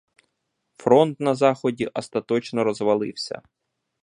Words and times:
Фронт 0.77 1.19
на 1.19 1.35
заході 1.35 1.87
остаточно 1.93 2.63
розвалився. 2.63 3.41